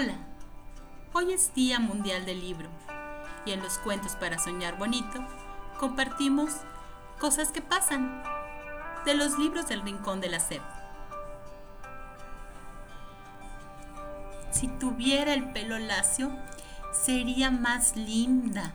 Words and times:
Hola, 0.00 0.14
hoy 1.12 1.34
es 1.34 1.52
Día 1.52 1.78
Mundial 1.78 2.24
del 2.24 2.40
Libro 2.40 2.70
y 3.44 3.52
en 3.52 3.62
los 3.62 3.76
cuentos 3.76 4.16
para 4.16 4.38
soñar 4.38 4.78
bonito 4.78 5.22
compartimos 5.78 6.52
cosas 7.18 7.52
que 7.52 7.60
pasan 7.60 8.22
de 9.04 9.12
los 9.12 9.38
libros 9.38 9.68
del 9.68 9.82
Rincón 9.82 10.22
de 10.22 10.30
la 10.30 10.40
SEP. 10.40 10.62
Si 14.50 14.68
tuviera 14.68 15.34
el 15.34 15.52
pelo 15.52 15.78
lacio, 15.78 16.30
sería 16.92 17.50
más 17.50 17.94
linda. 17.94 18.72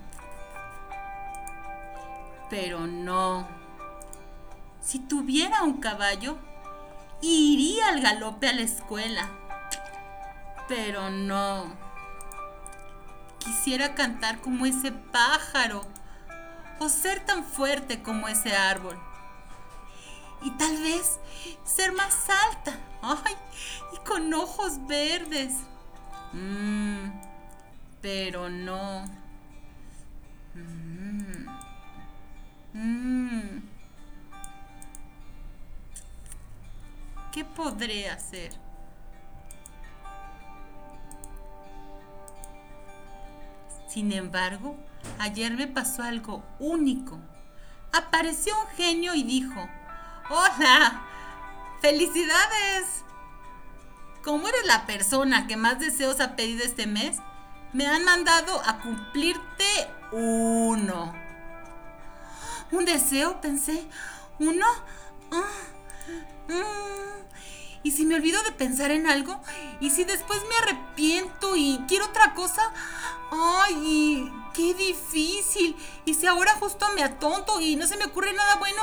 Pero 2.52 2.86
no. 2.86 3.48
Si 4.80 5.00
tuviera 5.00 5.64
un 5.64 5.80
caballo, 5.80 6.38
iría 7.22 7.88
al 7.88 8.02
galope 8.02 8.48
a 8.48 8.54
la 8.54 8.62
escuela. 8.62 9.28
Pero 10.68 11.10
no. 11.10 11.74
Quisiera 13.40 13.94
cantar 13.94 14.42
como 14.42 14.66
ese 14.66 14.92
pájaro 14.92 15.86
o 16.80 16.90
ser 16.90 17.24
tan 17.26 17.44
fuerte 17.44 18.02
como 18.02 18.28
ese 18.28 18.56
árbol. 18.56 19.00
Y 20.42 20.52
tal 20.52 20.78
vez 20.78 21.20
ser 21.64 21.92
más 21.92 22.28
alta. 22.30 22.78
Ay, 23.02 23.36
y 23.94 23.98
con 24.08 24.34
ojos 24.34 24.86
verdes. 24.88 25.54
Mmm, 26.34 27.12
pero 28.02 28.50
no. 28.50 29.06
Mmm. 30.54 31.46
Mmm. 32.74 33.62
¿Qué 37.32 37.46
podré 37.46 38.10
hacer? 38.10 38.52
Sin 43.96 44.12
embargo, 44.12 44.76
ayer 45.20 45.54
me 45.54 45.68
pasó 45.68 46.04
algo 46.04 46.44
único. 46.60 47.18
Apareció 47.94 48.54
un 48.60 48.68
genio 48.76 49.14
y 49.14 49.24
dijo, 49.24 49.70
Hola, 50.30 51.02
felicidades. 51.80 53.06
Como 54.22 54.50
eres 54.50 54.66
la 54.66 54.86
persona 54.86 55.48
que 55.48 55.56
más 55.56 55.80
deseos 55.80 56.20
ha 56.20 56.36
pedido 56.36 56.66
este 56.66 56.88
mes, 56.88 57.20
me 57.72 57.88
han 57.88 58.04
mandado 58.04 58.62
a 58.66 58.80
cumplirte 58.82 59.64
uno. 60.12 61.14
¿Un 62.72 62.84
deseo? 62.84 63.40
Pensé. 63.40 63.88
¿Uno? 64.40 64.68
Mm. 66.50 67.05
¿Y 67.86 67.92
si 67.92 68.04
me 68.04 68.16
olvido 68.16 68.42
de 68.42 68.52
pensar 68.52 68.90
en 68.90 69.06
algo? 69.06 69.40
¿Y 69.80 69.92
si 69.92 70.06
después 70.06 70.42
me 70.50 70.56
arrepiento 70.56 71.56
y 71.56 71.80
quiero 71.88 72.06
otra 72.06 72.34
cosa? 72.34 72.74
¡Ay! 73.32 74.28
¡Qué 74.56 74.74
difícil! 74.74 75.76
¿Y 76.04 76.16
si 76.16 76.26
ahora 76.26 76.56
justo 76.56 76.84
me 76.96 77.04
atonto 77.04 77.62
y 77.62 77.76
no 77.76 77.86
se 77.86 77.96
me 77.98 78.06
ocurre 78.06 78.34
nada 78.34 78.56
bueno? 78.56 78.82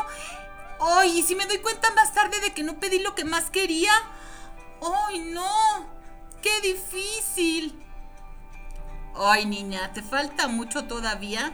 ¡Ay! 0.81 1.19
¿Y 1.19 1.23
si 1.25 1.35
me 1.35 1.47
doy 1.47 1.59
cuenta 1.59 1.91
más 1.95 2.15
tarde 2.15 2.39
de 2.39 2.55
que 2.55 2.63
no 2.63 2.79
pedí 2.79 3.01
lo 3.01 3.17
que 3.17 3.25
más 3.25 3.51
quería? 3.51 3.91
¡Ay, 5.09 5.19
no! 5.19 5.85
¡Qué 6.41 6.61
difícil! 6.61 7.85
Ay, 9.17 9.47
niña, 9.47 9.93
¿te 9.93 10.03
falta 10.03 10.47
mucho 10.47 10.85
todavía? 10.85 11.53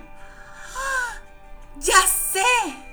¡Ah! 0.77 1.21
¡Ya 1.79 2.07
sé! 2.07 2.88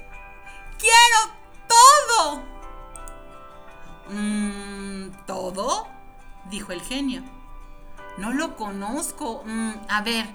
Dijo 6.50 6.72
el 6.72 6.82
genio. 6.82 7.24
No 8.18 8.34
lo 8.34 8.56
conozco. 8.56 9.44
Mm, 9.46 9.72
a 9.90 10.02
ver. 10.02 10.26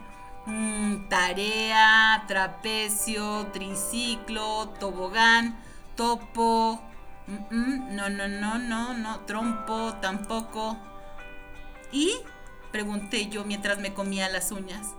Mm, 0.46 1.08
tarea, 1.08 2.24
trapecio, 2.26 3.46
triciclo, 3.52 4.68
tobogán, 4.80 5.56
topo. 5.96 6.80
Mm, 7.26 7.94
no, 7.94 8.08
no, 8.10 8.28
no, 8.28 8.58
no, 8.58 8.94
no. 8.94 9.20
Trompo, 9.20 9.94
tampoco. 10.00 10.76
¿Y? 11.92 12.12
Pregunté 12.72 13.28
yo 13.28 13.44
mientras 13.44 13.78
me 13.78 13.92
comía 13.92 14.28
las 14.28 14.52
uñas. 14.52 14.94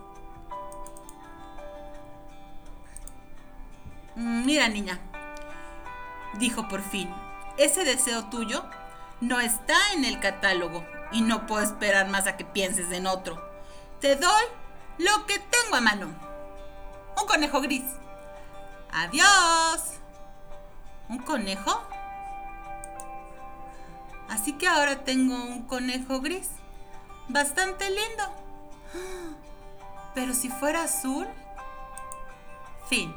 Mira, 4.14 4.68
niña, 4.68 4.98
dijo 6.34 6.68
por 6.68 6.82
fin, 6.82 7.08
ese 7.56 7.82
deseo 7.84 8.24
tuyo 8.26 8.62
no 9.22 9.40
está 9.40 9.74
en 9.94 10.04
el 10.04 10.20
catálogo 10.20 10.84
y 11.12 11.20
no 11.22 11.46
puedo 11.46 11.62
esperar 11.62 12.08
más 12.08 12.26
a 12.26 12.36
que 12.36 12.44
pienses 12.44 12.90
en 12.92 13.06
otro. 13.06 13.40
Te 14.00 14.16
doy 14.16 14.44
lo 14.98 15.26
que 15.26 15.38
tengo 15.38 15.76
a 15.76 15.80
mano. 15.80 16.08
Un 17.20 17.26
conejo 17.26 17.60
gris. 17.60 17.84
Adiós. 18.90 19.94
¿Un 21.08 21.18
conejo? 21.18 21.82
Así 24.28 24.54
que 24.54 24.66
ahora 24.66 25.04
tengo 25.04 25.34
un 25.34 25.62
conejo 25.62 26.20
gris. 26.20 26.48
Bastante 27.28 27.88
lindo. 27.88 28.24
Pero 30.14 30.34
si 30.34 30.48
fuera 30.48 30.84
azul. 30.84 31.26
Fin. 32.88 33.14